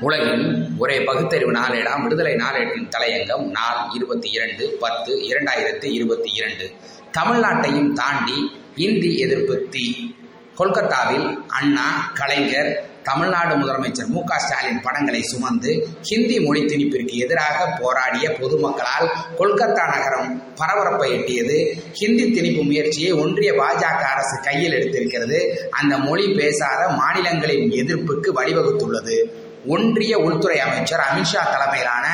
உலகின் 0.00 0.76
ஒரே 0.78 1.04
பகுத்தறிவு 1.04 1.52
நாளேடாம் 1.52 2.02
விடுதலை 2.02 2.32
நாளேட்டின் 2.34 2.88
தலையங்கம் 2.88 3.44
நாள் 3.50 3.90
இருபத்தி 3.94 4.30
இரண்டு 4.30 4.76
பத்து 4.80 5.12
இரண்டாயிரத்தி 5.14 5.84
இருபத்தி 5.84 6.30
இரண்டு 6.32 6.70
தமிழ்நாட்டையும் 7.18 7.92
தாண்டி 7.92 8.52
இந்தி 8.74 9.18
எதிர்ப்பு 9.18 9.66
தீ. 9.70 10.10
கொல்கத்தாவில் 10.56 11.38
அண்ணா 11.48 12.12
கலைஞர் 12.14 12.90
தமிழ்நாடு 13.02 13.54
முதலமைச்சர் 13.54 14.06
மு 14.06 14.20
ஸ்டாலின் 14.36 14.80
படங்களை 14.80 15.22
சுமந்து 15.22 15.88
ஹிந்தி 16.02 16.40
மொழி 16.40 16.62
திணிப்பிற்கு 16.62 17.12
எதிராக 17.12 17.78
போராடிய 17.80 18.28
பொதுமக்களால் 18.28 19.08
கொல்கத்தா 19.38 19.84
நகரம் 19.96 20.54
பரபரப்பை 20.54 21.12
எட்டியது. 21.12 21.74
ஹிந்தி 21.92 22.24
திணிப்பு 22.24 22.64
முயற்சியை 22.64 23.12
ஒன்றிய 23.12 23.52
பாஜக 23.52 24.02
அரசு 24.14 24.40
கையில் 24.42 24.72
எடுத்திருக்கிறது. 24.72 25.40
அந்த 25.70 25.98
மொழி 25.98 26.34
பேசாத 26.34 26.88
மாநிலங்களின் 26.88 27.70
எதிர்ப்புக்கு 27.70 28.32
வழிவகுத்துள்ளது. 28.34 29.44
ஒன்றிய 29.68 30.18
உள்துறை 30.18 30.58
அமைச்சர் 30.60 31.02
அமித்ஷா 31.08 31.42
தலைமையிலான 31.52 32.06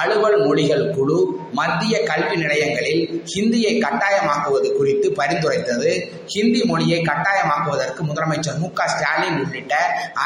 அலுவல் 0.00 0.38
மொழிகள் 0.46 0.84
குழு 0.90 1.18
மத்திய 1.52 1.94
கல்வி 2.02 2.36
நிலையங்களில் 2.36 3.02
ஹிந்தியை 3.32 3.72
கட்டாயமாக்குவது 3.84 4.68
குறித்து 4.72 5.08
பரிந்துரைத்தது. 5.10 5.90
ஹிந்தி 6.26 6.60
மொழியை 6.64 6.98
கட்டாயமாக்குவதற்கு 7.00 8.02
முதலமைச்சர் 8.10 8.58
மு 8.58 8.68
ஸ்டாலின் 8.86 9.38
உள்ளிட்ட 9.44 9.74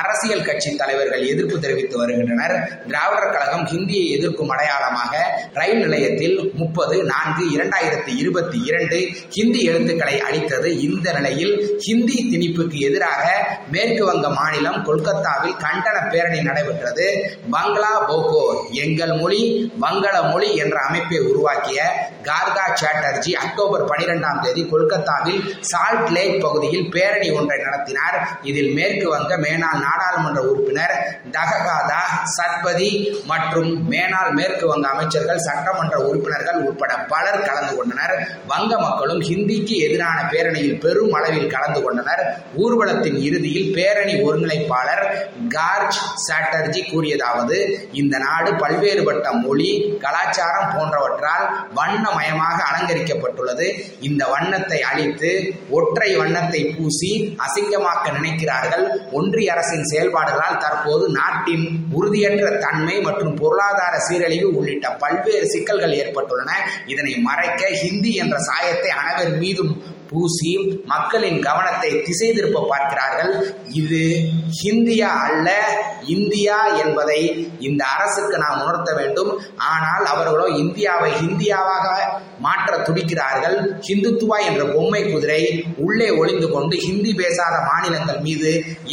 அரசியல் 0.01 0.45
கட்சி 0.45 0.77
தலைவர்கள் 0.77 1.25
எதிர்ப்பு 1.27 1.61
தெரிவித்து 1.61 1.99
வருகின்றனர். 1.99 2.55
திராவிடர் 2.87 3.35
கழகம் 3.37 3.67
ஹிந்தியை 3.67 4.07
எதிர்க்கும் 4.19 4.49
அடையாளமாக 4.49 5.13
ரயில் 5.53 5.83
நிலையத்தில் 5.85 6.37
முப்பது 6.55 7.05
நான்கு 7.05 7.45
இரண்டாயிரத்தி 7.57 8.13
இருபத்தி 8.17 8.61
இரண்டு 8.65 8.99
ஹிந்தி 9.31 9.63
எழுத்துக்களை 9.63 10.21
அளித்தது. 10.21 10.81
இந்த 10.81 11.13
நிலையில் 11.13 11.55
ஹிந்தி 11.87 12.19
திணிப்புக்கு 12.33 12.79
எதிராக 12.91 13.25
மேற்கு 13.71 14.05
வங்க 14.05 14.29
மாநிலம் 14.29 14.81
கொல்கத்தாவில் 14.85 15.59
கண்டன 15.65 15.97
பேரணி 16.13 16.41
இருக்கிறது 16.75 17.07
பங்களா 17.55 17.93
போகோ 18.11 18.43
எங்கள் 18.85 19.15
மொழி 19.21 19.41
வங்கள 19.85 20.17
மொழி 20.33 20.49
என்ற 20.65 20.77
அமைப்பை 20.89 21.19
உருவாக்கிய 21.31 21.81
கார்கா 22.29 22.67
சாட்டர்ஜி 22.81 23.33
அக்டோபர் 23.45 23.85
பனிரெண்டாம் 23.91 24.41
தேதி 24.45 24.63
கொல்கத்தாவில் 24.71 25.41
சால்ட் 25.71 26.11
லேக் 26.17 26.37
பகுதியில் 26.45 26.87
பேரணி 26.95 27.29
ஒன்றை 27.39 27.59
நடத்தினார். 27.65 28.17
இதில் 28.51 28.71
மேற்கு 28.79 29.07
வங்க 29.15 29.33
மேனாள் 29.45 29.83
நாடாளுமன்ற 29.87 30.41
உறுப்பினர் 30.51 30.95
தககாதா 31.37 32.01
சத்பதி 32.37 32.91
மற்றும் 33.31 33.71
மேனாள் 33.93 34.33
மேற்கு 34.39 34.65
வங்க 34.73 34.87
அமைச்சர்கள் 34.89 35.45
சட்டமன்ற 35.49 35.97
உறுப்பினர்கள் 36.09 36.59
உட்பட 36.69 36.93
பலர் 37.13 37.45
கலந்து 37.49 37.75
கொண்டனர். 37.77 38.15
வங்க 38.53 38.73
மக்களும் 38.79 39.23
ஹிந்திக்கு 39.29 39.77
எதிரான 39.87 40.19
பேரணியில் 40.33 40.81
பெரும் 40.85 41.13
அளவில் 41.13 41.53
கலந்து 41.55 41.83
கொண்டனர். 41.83 42.25
ஊர்வலத்தின் 42.65 43.19
இறுதியில் 43.29 43.71
பேரணி 43.77 44.15
ஒருங்கிணைப்பாளர் 44.27 45.05
கார்ஜ் 45.57 46.01
சாட்டர் 46.27 46.64
சாட்டர்ஜி 46.65 46.83
கூறியதாவது 46.93 47.57
இந்த 48.01 48.15
நாடு 48.25 48.51
பல்வேறுபட்ட 48.63 49.27
மொழி 49.45 49.71
கலாச்சாரம் 50.05 50.71
போன்றவற்றால் 50.75 51.45
வண்ணமயமாக 51.79 52.59
அலங்கரிக்கப்பட்டுள்ளது. 52.71 53.67
இந்த 54.09 54.23
வண்ணத்தை 54.35 54.79
அழித்து 54.91 55.31
ஒற்றை 55.79 56.11
வண்ணத்தை 56.21 56.63
பூசி 56.77 57.11
அசிங்கமாக்க 57.47 58.15
நினைக்கிறார்கள். 58.19 58.85
ஒன்றிய 59.19 59.53
அரசின் 59.55 59.89
செயல்பாடுகளால் 59.93 60.63
தற்போது 60.65 61.05
நாட்டின் 61.19 61.67
உறுதியற்ற 61.99 62.47
தன்மை 62.67 62.97
மற்றும் 63.07 63.35
பொருளாதார 63.41 63.95
சீரழிவு 64.09 64.49
உள்ளிட்ட 64.59 64.89
பல்வேறு 65.03 65.47
சிக்கல்கள் 65.55 65.99
ஏற்பட்டுள்ளன. 66.03 66.51
இதனை 66.93 67.15
மறைக்க 67.29 67.63
ஹிந்தி 67.83 68.13
என்ற 68.25 68.37
சாயத்தை 68.49 68.93
அனைவர் 69.01 69.35
மீதும் 69.43 69.73
பூசி 70.15 70.53
மக்களின் 70.85 71.39
கவனத்தை 71.49 71.91
திசை 72.03 72.29
திருப்ப 72.33 72.67
பார்க்கிறார்கள். 72.73 73.33
இது 73.81 74.03
ஹிந்தியா 74.63 75.11
அல்ல 75.29 75.49
இந்தியா 76.17 76.59
என்பதை 76.83 77.21
இந்த 77.61 77.83
அரசுக்கு 77.95 78.37
நாம் 78.45 78.63
உணர்த்த 78.65 78.91
வேண்டும். 79.01 79.33
ஆனால் 79.73 80.05
அவர்களோ 80.15 80.47
இந்தியாவை 80.63 81.11
இந்தியாவாக 81.29 81.87
மாற்ற 82.47 82.73
துடிக்கிறார்கள். 82.87 83.57
ஹிந்துத்துவா 83.89 84.39
என்ற 84.49 84.63
பொம்மை 84.75 85.03
குதிரை 85.13 85.43
உள்ளே 85.87 86.09
ஒளிந்து 86.21 86.49
கொண்டு 86.55 86.75
ஹிந்தி 86.87 87.13
பேசாத 87.21 87.55
மாநிலங்கள் 87.71 88.21
மீது 88.27 88.51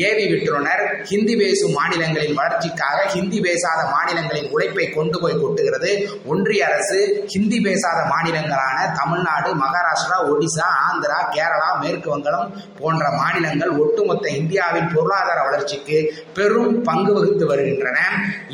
ஏவி 0.08 0.26
விட்டுள்ளனர். 0.31 0.84
ஹிந்தி 1.12 1.36
பேசும் 1.42 1.76
மாநிலங்களின் 1.80 2.38
வளர்ச்சிக்காக 2.40 2.98
ஹிந்தி 3.16 3.40
பேசாத 3.48 3.80
மாநிலங்களின் 3.96 4.50
உழைப்பை 4.56 4.88
கொண்டு 4.98 5.18
போய் 5.24 5.40
கொட்டுகிறது. 5.42 5.92
ஒன்றிய 6.34 6.62
அரசு 6.70 7.00
ஹிந்தி 7.34 7.59
பேசாத 7.68 8.00
மாநிலங்களான 8.14 8.78
தமிழ்நாடு 9.00 9.50
மகாராஷ்டிரா 9.64 10.18
ஒடிசா 10.31 10.68
ஆந்திரா 10.88 11.20
கேரளா 11.36 11.70
மேற்கு 11.81 12.09
வங்கம் 12.14 12.47
போன்ற 12.80 13.06
மாநிலங்கள் 13.20 13.72
ஒட்டுமொத்த 13.84 14.26
இந்தியாவின் 14.40 14.90
பொருளாதார 14.94 15.40
வளர்ச்சிக்கு 15.47 15.97
பெரும் 16.38 16.74
பங்கு 16.88 17.12
வகித்து 17.14 17.46
வருகின்றன. 17.52 18.00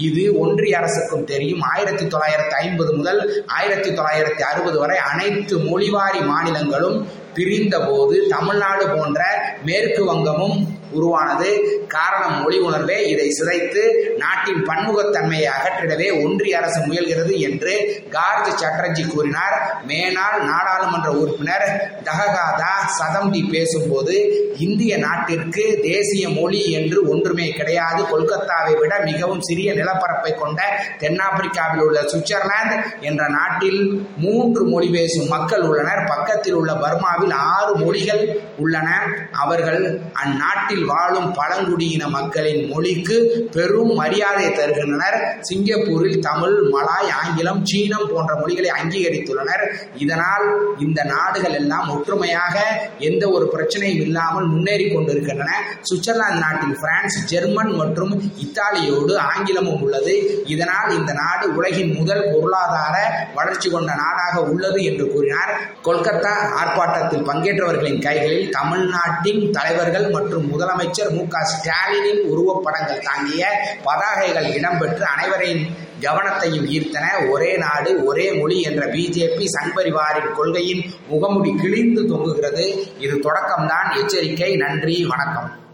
இது 0.08 0.24
ஒன்றிய 0.44 0.78
அரசுக்கும் 0.82 1.28
தெரியும். 1.32 1.64
ஆயிரத்தி 1.74 2.06
தொள்ளாயிரத்தி 2.06 2.56
ஐம்பது 2.64 2.92
முதல் 3.00 3.22
ஆயிரத்தி 3.58 3.90
தொள்ளாயிரத்தி 3.90 4.44
அறுபது 4.52 4.78
வரை 4.80 4.87
அனைத்து 4.96 5.56
மொழிவாரி 5.58 6.20
மாநிலங்களும் 6.20 6.98
பிரிந்த 7.34 7.76
போது 7.80 8.28
தமிழ்நாடு 8.28 8.86
போன்ற 8.88 9.22
மேற்கு 9.64 10.04
வங்கமும் 10.06 10.58
உருவானது. 10.92 11.80
காரணம் 11.88 12.42
மொழி 12.42 12.58
உணர்வே 12.60 13.08
இதை 13.08 13.28
சிதைத்து 13.40 13.84
நாட்டின் 14.18 14.66
பன்முகத்தன்மையை 14.66 15.50
அகற்றிடவே 15.58 16.24
ஒன்றிய 16.24 16.58
அரசு 16.58 16.80
முயல்கிறது 16.80 17.38
என்று 17.38 18.04
கார்ஜ் 18.12 18.52
சட்டர்ஜி 18.62 19.08
கூறினார். 19.08 19.82
மேனால் 19.88 20.46
நாடாளுமன்ற 20.46 21.12
உறுப்பினர் 21.12 21.66
தககாதா 22.04 22.74
சதம்தி 23.00 23.50
பேசும்போது 23.50 24.16
இந்திய 24.58 24.98
நாட்டிற்கு 24.98 25.80
தேசிய 25.82 26.30
மொழி 26.30 26.72
என்று 26.72 27.10
ஒன்றுமே 27.10 27.50
கிடையாது. 27.50 28.04
கொல்கத்தாவை 28.04 28.80
விட 28.80 29.00
மிகவும் 29.00 29.42
சிறிய 29.42 29.74
நிலப்பரப்பை 29.74 30.34
கொண்ட 30.36 30.86
தென்னாப்பிரிக்காவில் 31.00 31.82
உள்ள 31.82 32.02
சுவிட்சர்லாந்து 32.02 32.78
என்ற 33.00 33.28
நாட்டில் 33.28 34.08
மூன்று 34.18 34.66
மொழி 34.66 34.90
பேசும் 34.90 35.28
மக்கள் 35.28 35.62
உள்ளனர். 35.62 36.04
பக்கத்தில் 36.08 36.54
உள்ள 36.54 36.74
பர்மாவில் 36.74 37.34
ஆறு 37.34 37.76
மொழிகள் 37.76 38.42
உள்ளன. 38.58 38.90
அவர்கள் 39.32 40.02
அந்நாட்டில் 40.14 40.77
வாழும் 40.86 41.34
பழங்குடியின 41.34 42.08
மக்களின் 42.08 42.70
மொழிக்கு 42.70 43.50
பெரும் 43.52 43.94
மரியாதை 43.94 44.46
தருகின்றனர். 44.52 45.38
சிங்கப்பூரில் 45.40 46.20
தமிழ் 46.20 46.58
மலாய் 46.72 47.10
ஆங்கிலம் 47.22 47.66
சீனம் 47.66 48.10
போன்ற 48.10 48.36
மொழிகளை 48.36 48.72
அங்கீகரித்துள்ளனர். 48.82 49.64
இதனால் 49.98 50.46
இந்த 50.80 51.04
நாடுகள் 51.04 51.54
எல்லாம் 51.54 51.90
ஒற்றுமையாக 51.98 52.56
எந்த 53.00 53.30
ஒரு 53.30 53.52
பிரச்சனையும் 53.56 54.02
இல்லாமல் 54.08 54.46
முன்னேறி 54.46 54.94
கொண்டிருக்கின்றன. 54.94 55.52
சுவிட்சர்லாந்து 55.82 56.40
நாட்டில் 56.40 56.78
பிரான்ஸ் 56.80 57.26
ஜெர்மன் 57.26 57.72
மற்றும் 57.72 58.32
இத்தாலியோடு 58.46 59.16
ஆங்கிலமும் 59.18 59.82
உள்ளது. 59.82 60.44
இதனால் 60.46 60.96
இந்த 60.98 61.14
நாடு 61.14 61.56
உலகின் 61.56 61.96
முதல் 61.98 62.30
பொருளாதார 62.32 62.96
வளர்ச்சி 63.34 63.70
கொண்ட 63.70 63.94
நாடாக 63.94 64.42
உள்ளது 64.42 64.84
என்று 64.84 65.12
கூறினார். 65.12 65.54
கொல்கத்தா 65.84 66.34
ஆர்ப்பாட்டத்தில் 66.62 67.28
பங்கேற்றவர்களின் 67.30 68.02
கைகளில் 68.02 68.50
தமிழ்நாட்டின் 68.50 69.52
தலைவர்கள் 69.52 70.10
மற்றும் 70.10 70.50
முதல் 70.50 70.66
முதலமைச்சர் 70.68 71.10
மு 71.10 71.28
க 71.28 71.40
ஸ்டாலினின் 71.40 72.22
உருவப்படங்கள் 72.22 73.04
தாங்கிய 73.04 73.48
பதாகைகள் 73.86 74.52
இடம்பெற்று 74.52 75.02
அனைவரின் 75.02 75.86
கவனத்தையும் 76.02 76.66
ஈர்த்தன. 76.66 77.30
ஒரே 77.30 77.58
நாடு 77.58 78.04
ஒரே 78.04 78.32
மொழி 78.32 78.62
என்ற 78.62 78.86
பிஜேபி 78.86 79.46
சங்பரிவாரின் 79.46 80.34
கொள்கையின் 80.34 80.94
முகமுடி 81.12 81.62
கிழிந்து 81.62 82.02
தொங்குகிறது. 82.02 82.92
இது 83.00 83.16
தொடக்கம்தான். 83.18 83.98
எச்சரிக்கை. 83.98 84.56
நன்றி. 84.56 85.06
வணக்கம். 85.06 85.67